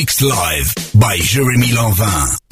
Mixed 0.00 0.22
live 0.22 0.74
by 0.94 1.18
Jérémy 1.18 1.72
Lanvin. 1.74 2.49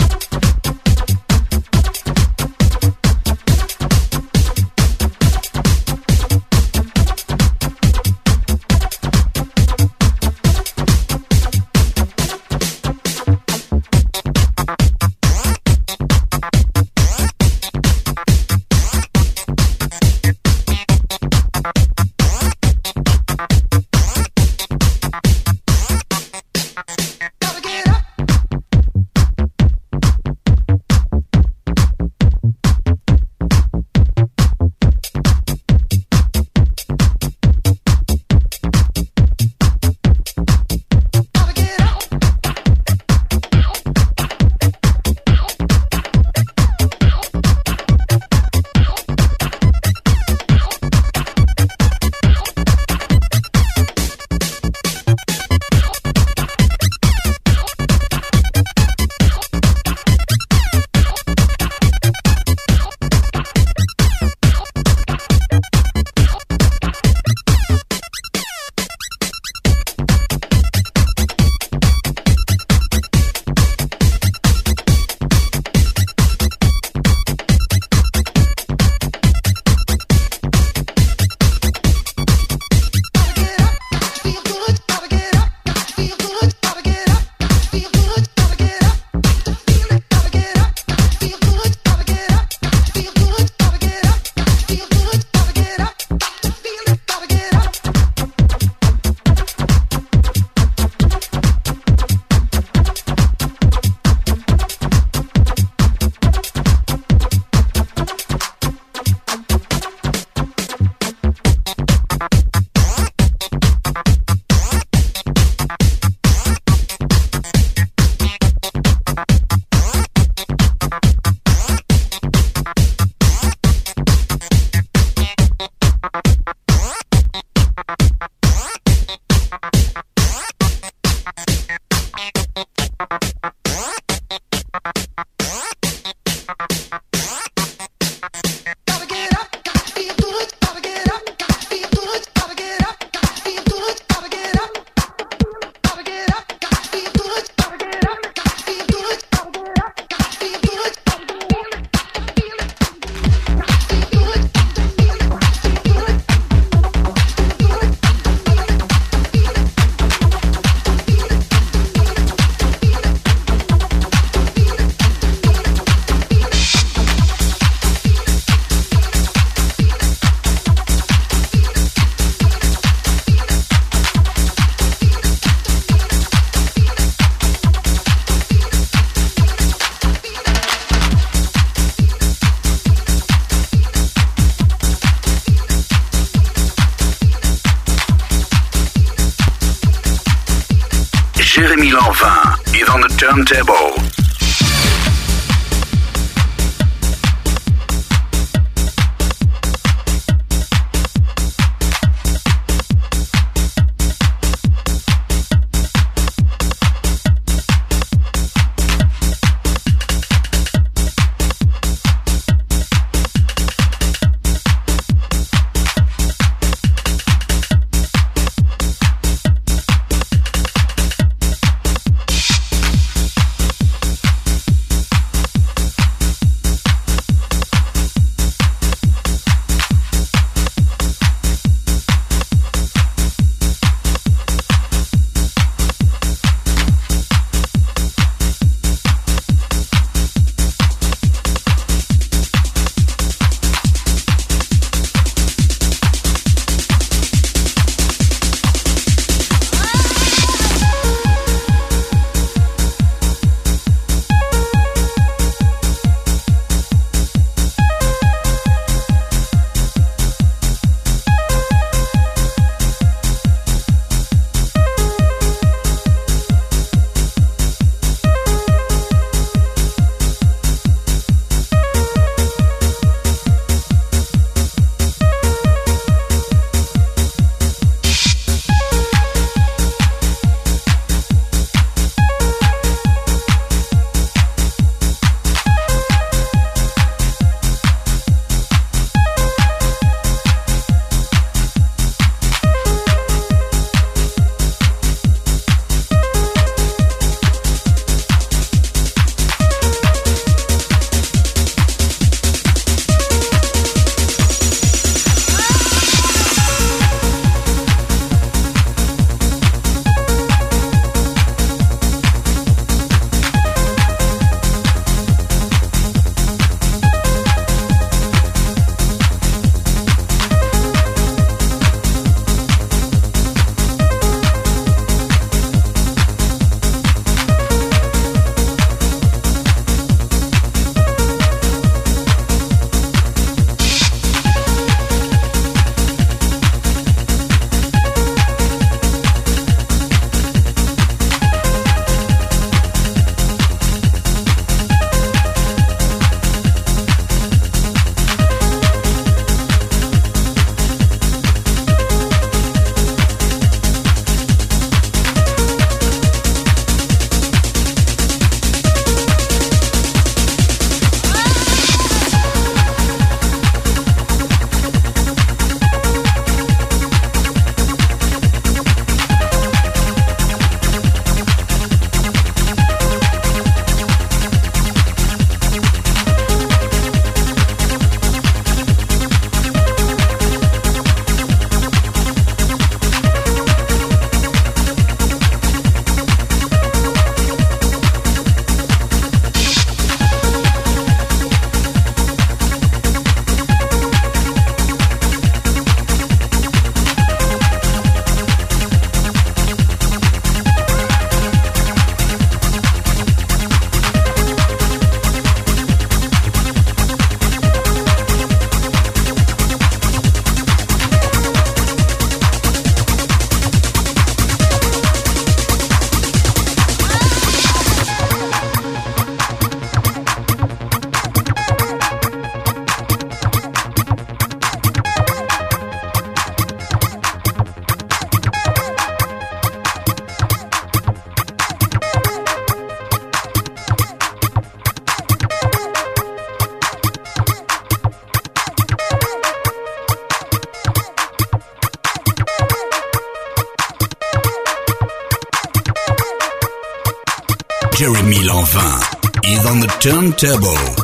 Turbo. 450.39 450.98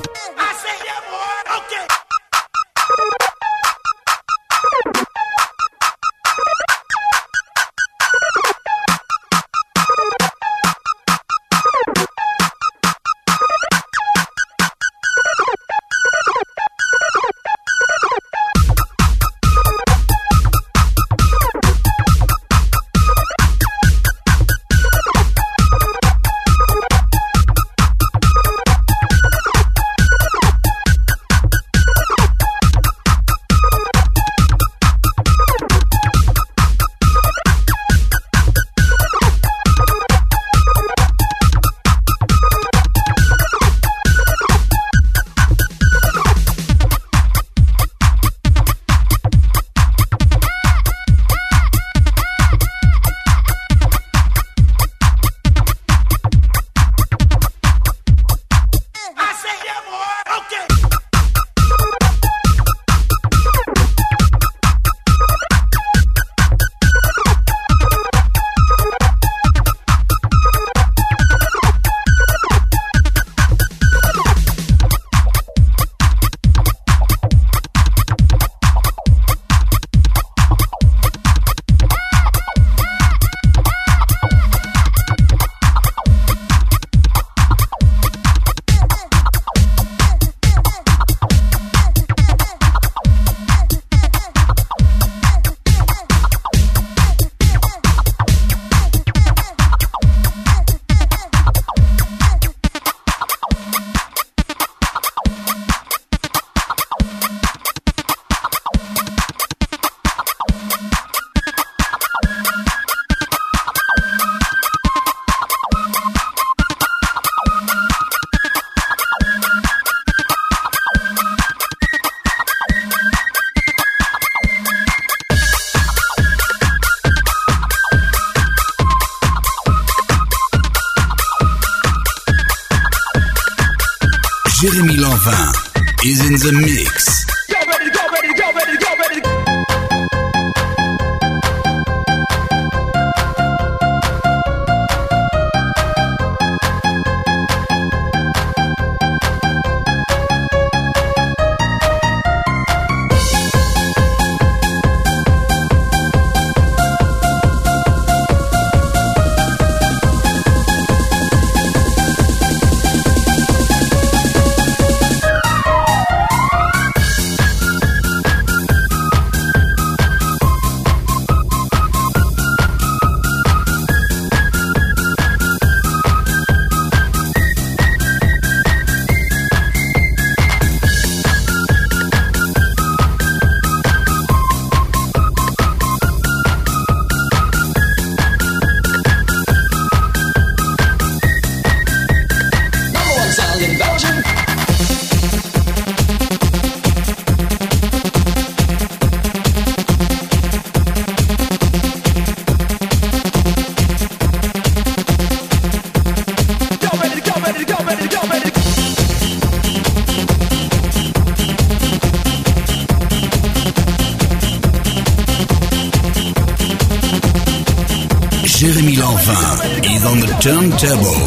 Turbo. 220.78 221.23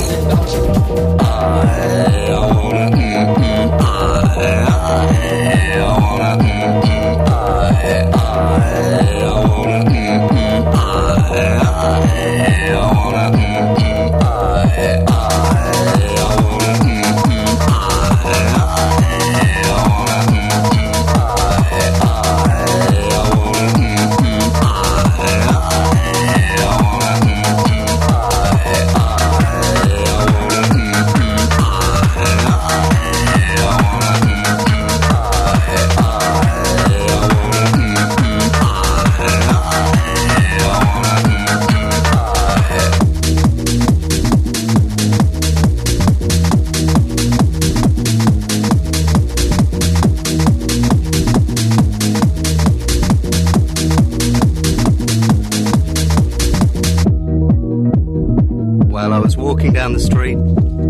The 59.98 60.00
street, 60.00 60.38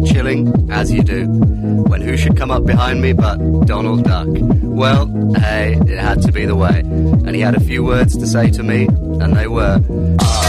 chilling, 0.06 0.70
as 0.70 0.92
you 0.92 1.02
do, 1.02 1.26
when 1.88 2.02
who 2.02 2.18
should 2.18 2.36
come 2.38 2.52
up 2.52 2.66
behind 2.66 3.02
me 3.02 3.14
but 3.14 3.38
Donald 3.66 4.04
Duck. 4.04 4.28
Well, 4.30 5.08
hey, 5.36 5.74
it 5.88 5.98
had 5.98 6.22
to 6.24 6.32
be 6.32 6.46
the 6.46 6.56
way. 6.56 6.80
And 6.80 7.36
he 7.36 7.42
had 7.42 7.56
a 7.56 7.60
few 7.60 7.84
words 7.84 8.16
to 8.18 8.28
say 8.28 8.52
to 8.52 8.64
me, 8.64 8.88
and 8.88 9.36
they 9.36 9.48
were. 9.48 9.82
I, 10.20 10.47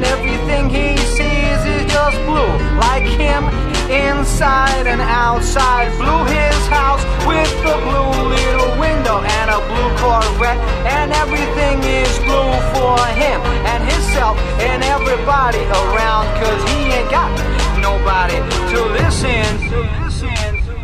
and 0.00 0.08
everything 0.18 0.70
he 0.70 0.96
sees 0.96 1.60
is 1.76 1.92
just 1.92 2.16
blue. 2.24 2.52
Like 2.80 3.04
him, 3.04 3.44
inside 3.92 4.86
and 4.86 5.00
outside. 5.00 5.92
Blue 5.98 6.24
his 6.24 6.60
house 6.68 7.04
with 7.28 7.52
the 7.64 7.76
blue 7.84 8.12
little 8.32 8.72
window 8.80 9.20
and 9.20 9.50
a 9.50 9.60
blue 9.68 9.90
Corvette, 10.00 10.60
and 10.88 11.12
everything 11.12 11.82
is 11.84 12.16
blue 12.24 12.52
for 12.72 12.96
him 13.20 13.40
and 13.68 13.80
himself 13.92 14.38
and 14.60 14.82
everybody 14.82 15.62
around, 15.80 16.24
cause 16.40 16.60
he 16.70 16.78
ain't 16.96 17.10
got 17.10 17.30
nobody 17.78 18.38
to 18.72 18.78
listen. 19.00 19.44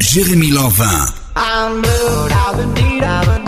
Jérémy 0.00 0.50
Lanvin. 0.52 1.14
I'm 1.36 1.80
blue. 1.80 2.35
I 2.46 2.52
would 2.54 2.68
need, 2.76 3.02
I 3.02 3.26
would 3.26 3.46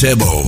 Tebo. 0.00 0.39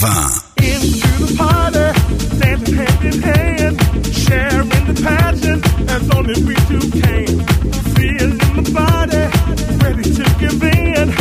Into 0.00 1.12
the 1.20 1.34
party, 1.36 1.92
dancing 2.40 2.74
hand 2.74 3.04
in 3.04 3.20
hand, 3.20 3.76
sharing 4.08 4.68
the 4.88 4.96
passion 5.04 5.60
as 5.90 6.10
only 6.16 6.40
we 6.40 6.54
two 6.72 6.80
can. 6.88 7.28
Feeling 7.92 8.38
the 8.56 8.64
body, 8.72 9.28
ready 9.84 10.02
to 10.08 10.24
give 10.40 10.56
in. 10.64 11.12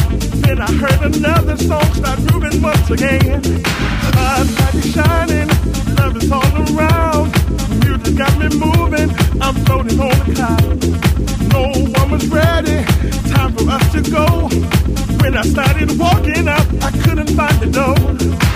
Then 0.43 0.61
I 0.61 0.71
heard 0.79 1.13
another 1.13 1.57
song 1.57 1.93
start 1.93 2.19
once 2.61 2.89
again. 2.89 3.43
Shining, 4.95 5.49
love 5.99 6.15
is 6.15 6.31
all 6.31 6.55
around. 6.71 7.35
Music 7.83 8.15
got 8.15 8.37
me 8.39 8.47
moving, 8.47 9.09
I'm 9.41 9.55
floating 9.65 9.99
on 9.99 10.15
a 10.15 10.33
cloud. 10.33 11.51
No 11.51 11.67
one 11.99 12.11
was 12.11 12.25
ready, 12.29 12.85
time 13.27 13.51
for 13.57 13.69
us 13.69 13.91
to 13.91 14.01
go. 14.09 14.47
When 15.19 15.35
I 15.35 15.41
started 15.41 15.99
walking 15.99 16.47
up, 16.47 16.65
I 16.81 16.91
couldn't 17.03 17.35
find 17.35 17.59
the 17.59 17.67
door. 17.67 18.48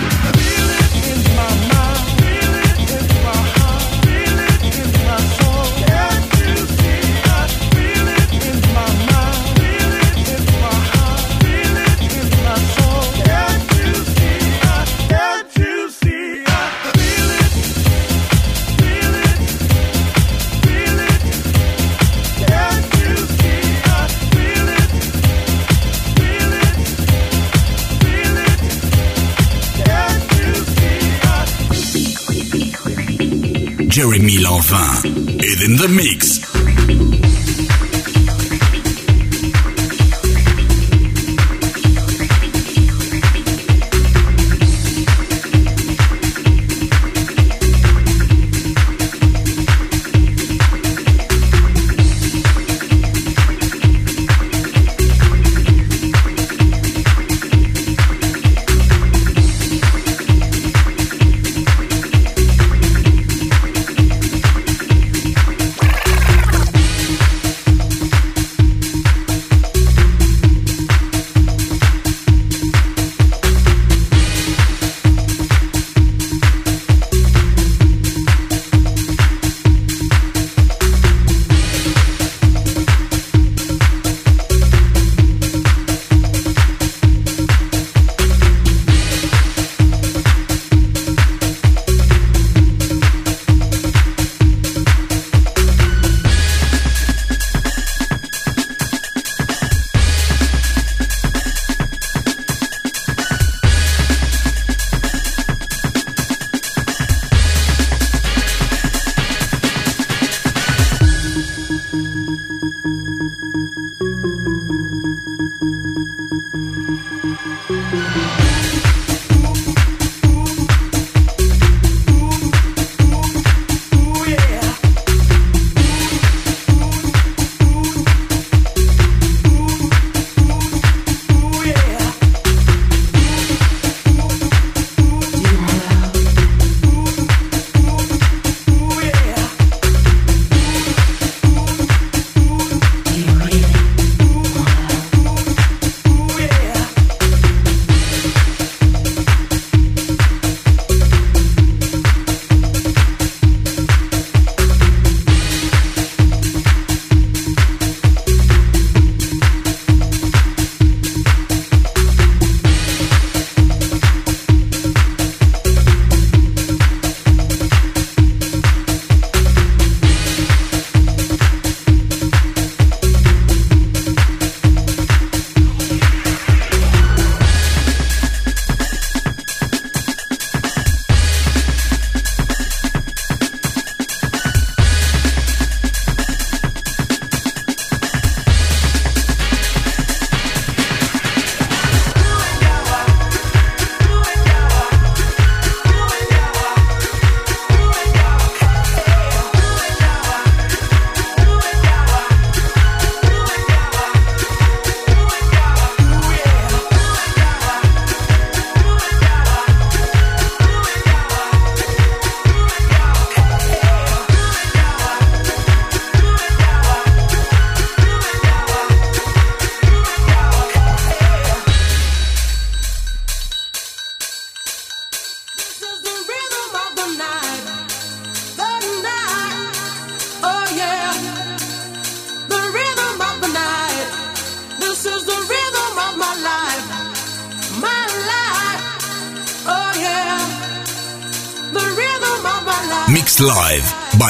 Jeremy 33.94 34.38
Lanvin 34.38 35.40
is 35.40 35.62
in 35.62 35.76
the 35.76 35.86
mix. 35.86 37.23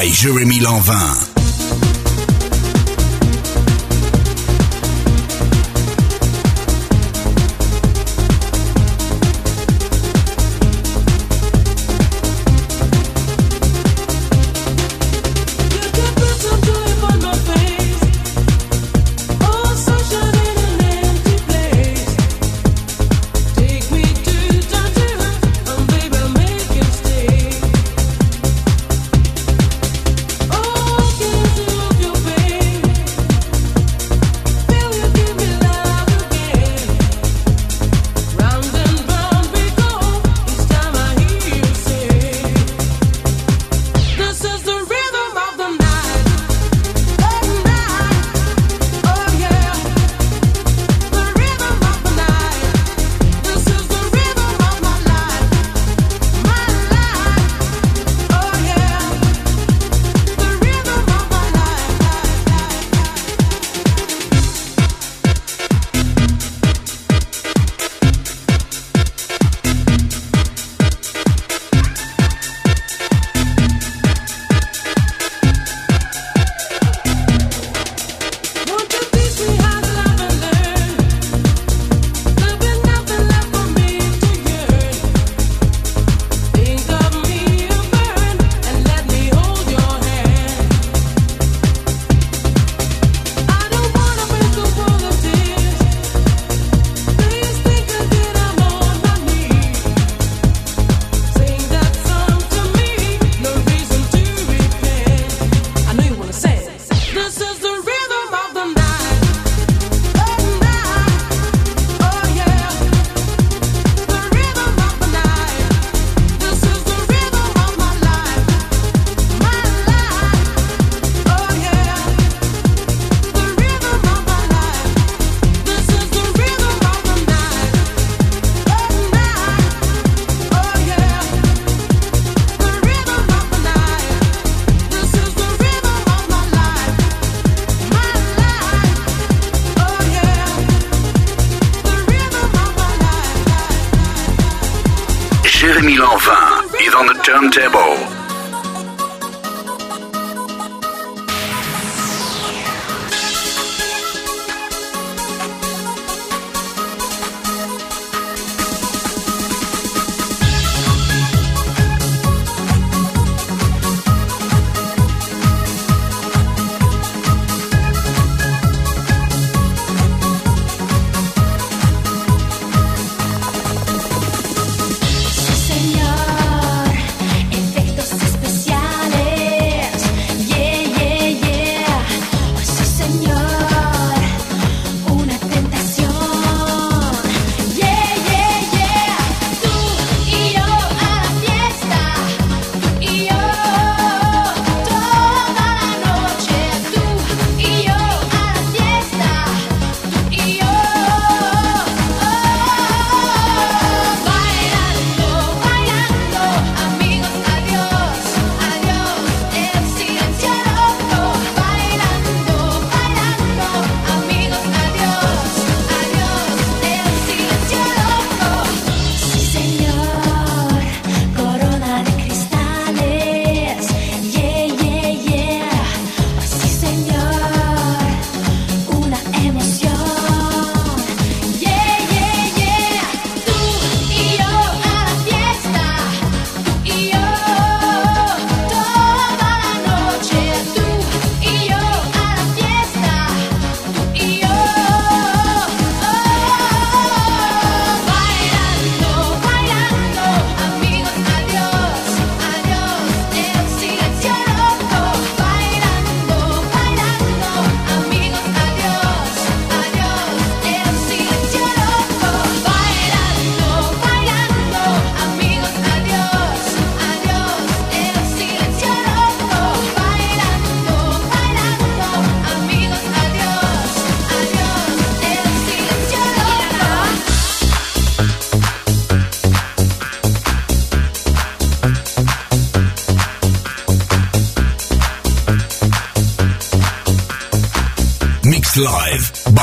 By 0.04 0.10
Lanvin. 0.60 1.23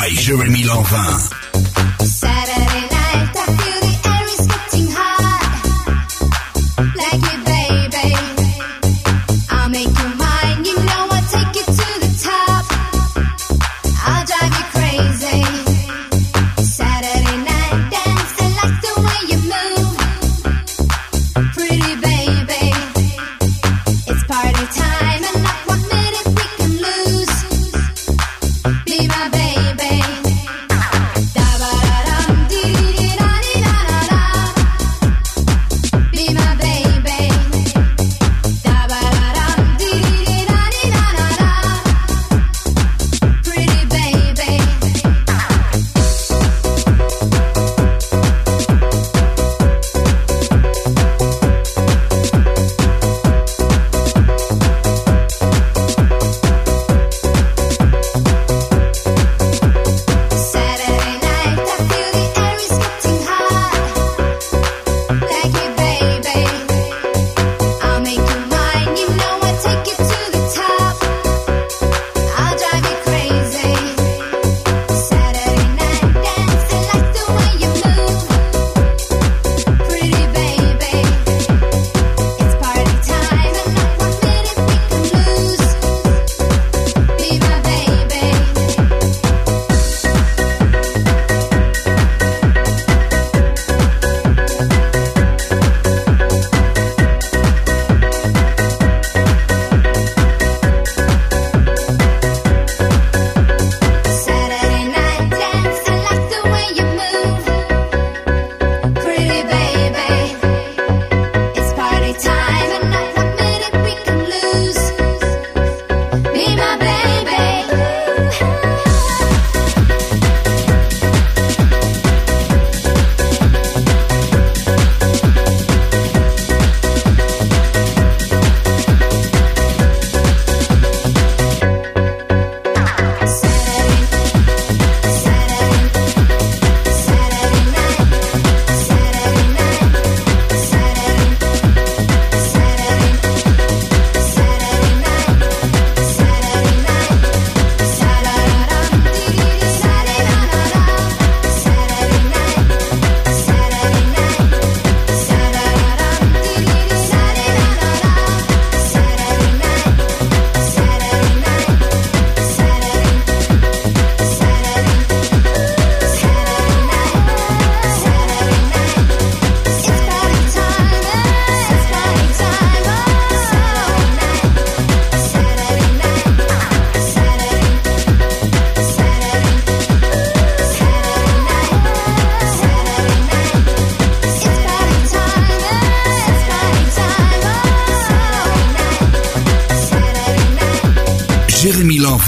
By 0.01 0.09
Jérémy 0.15 0.63
Lanvin. 0.63 1.30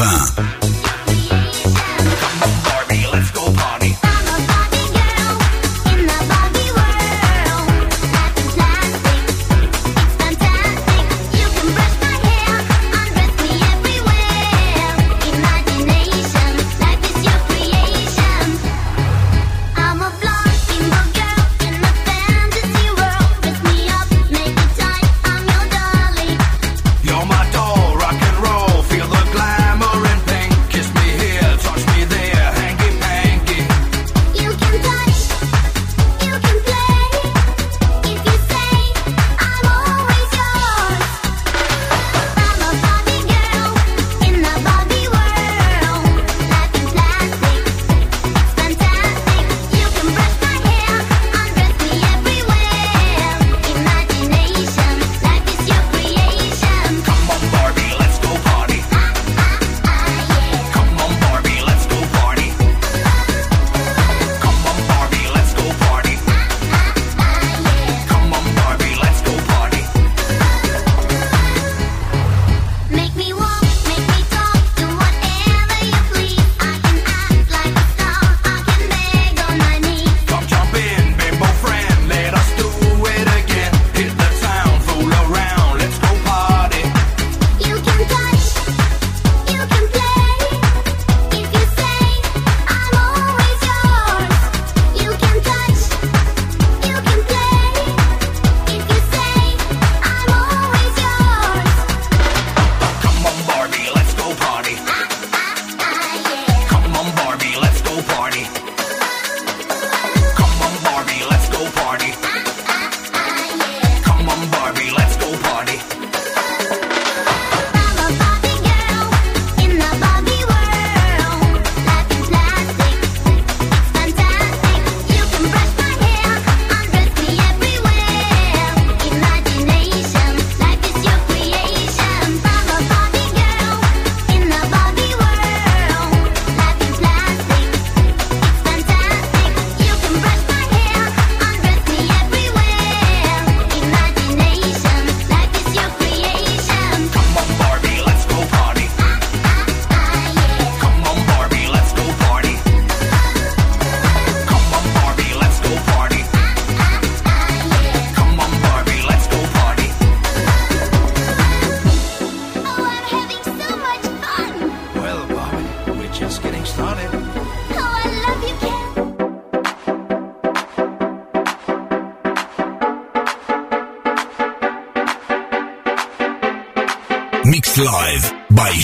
2020. 0.03 0.52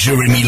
Jeremy 0.10 0.39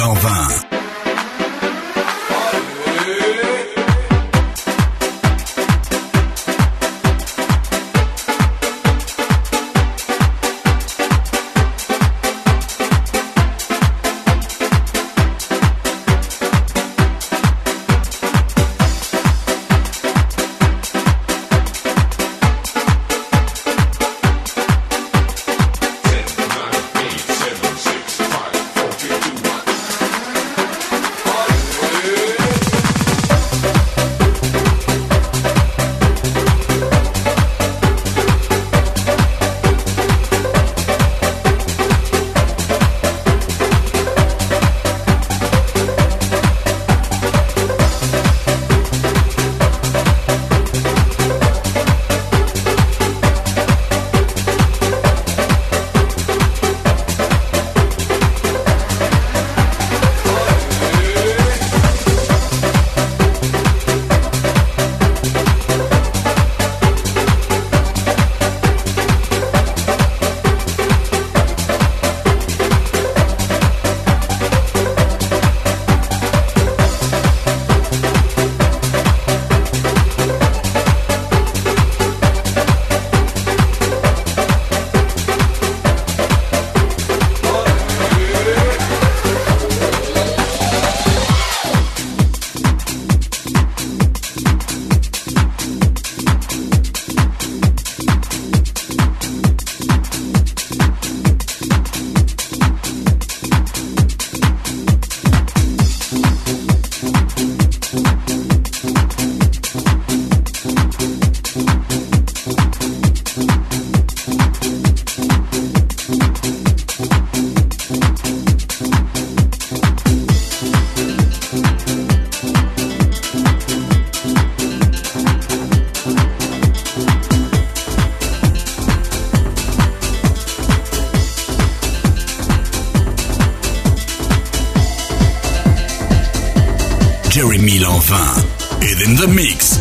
in 139.04 139.16
the 139.16 139.28
mix. 139.28 139.81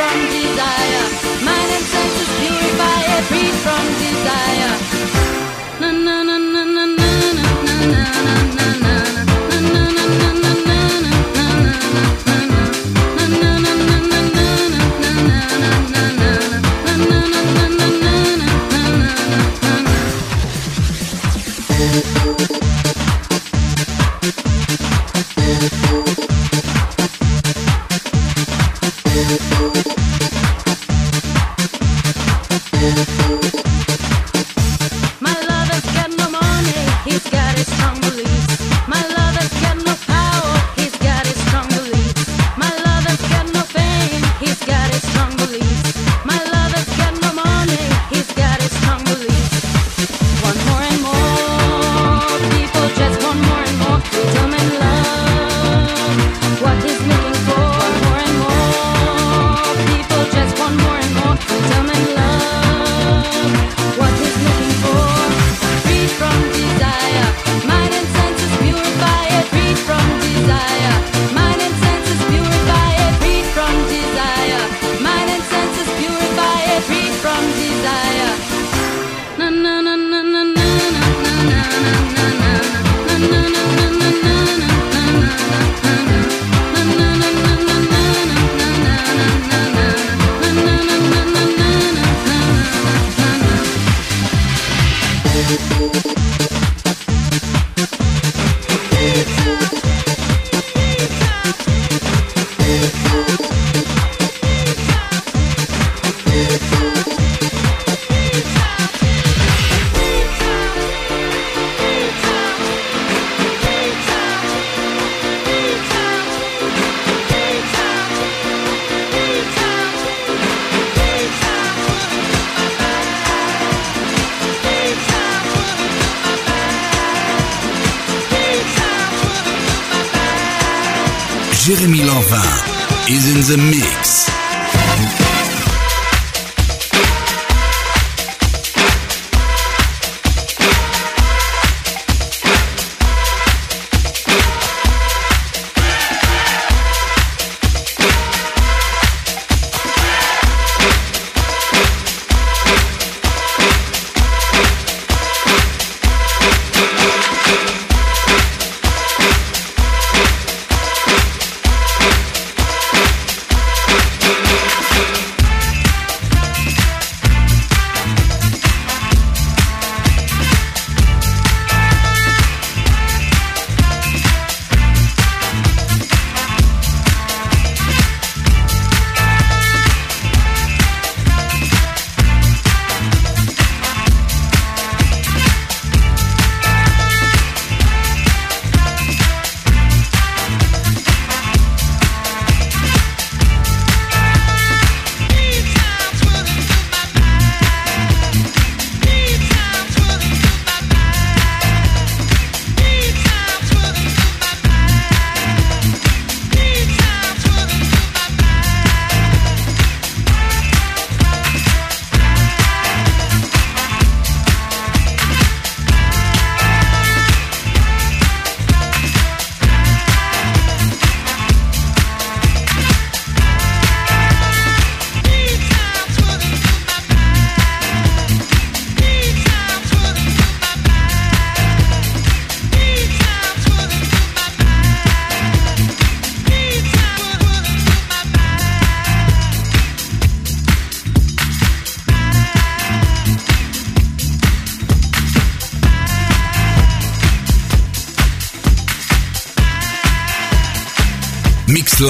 from 0.00 0.20
desire. 0.32 1.04
Mind 1.44 1.70
and 1.76 1.84
senses 1.92 2.30
purify 2.40 3.00
free 3.28 3.52
from 3.64 3.84
desire. 4.04 4.72
Na 5.80 5.90
na 5.92 6.16
na 6.28 6.36
na 6.38 6.62
na 6.64 6.84
na 6.96 7.06
na 7.68 7.78
na 7.92 8.04
na 8.56 8.68
na. 8.84 9.09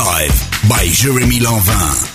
Live 0.04 0.32
by 0.68 0.86
Jérémy 0.88 1.40
Lanvin. 1.40 2.09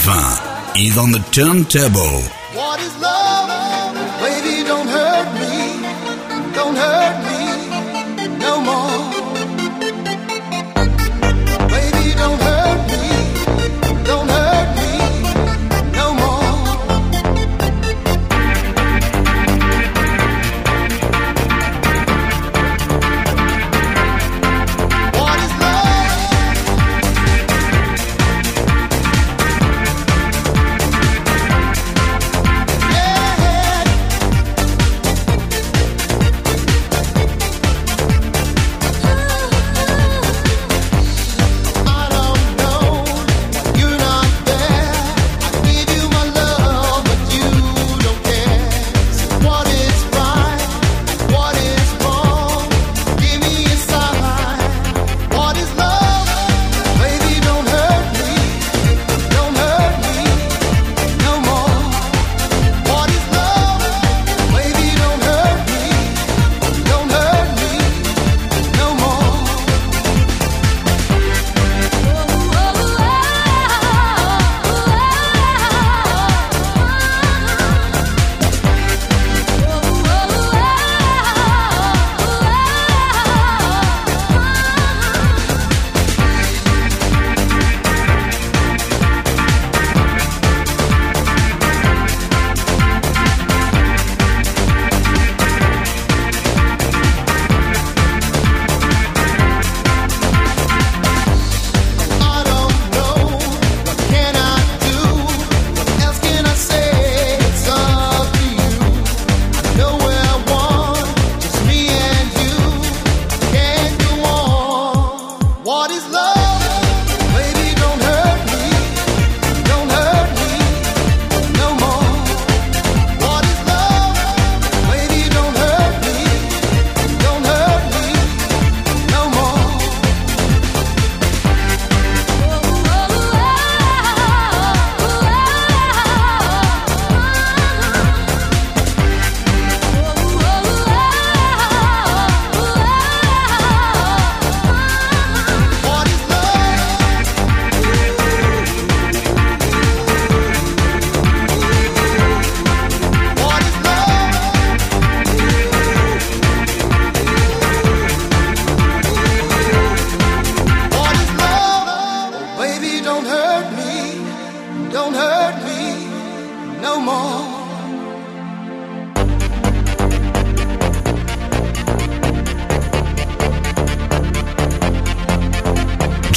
Lanvin 0.00 0.86
is 0.86 0.96
on 0.96 1.12
the 1.12 1.18
turntable. 1.30 2.39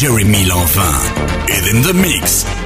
Jeremy 0.04 0.44
Lanvin 0.44 1.50
is 1.50 1.74
in 1.74 1.82
the 1.82 1.94
mix. 1.94 2.63